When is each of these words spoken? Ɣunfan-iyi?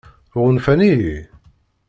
Ɣunfan-iyi? 0.41 1.17